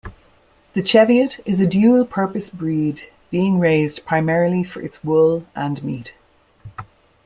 The 0.73 0.81
Cheviot 0.81 1.41
is 1.45 1.61
a 1.61 1.67
dual-purpose 1.67 2.49
breed, 2.49 3.11
being 3.29 3.59
raised 3.59 4.03
primarily 4.03 4.63
for 4.63 4.81
its 4.81 5.03
wool 5.03 5.45
and 5.55 5.83
meat. 5.83 6.15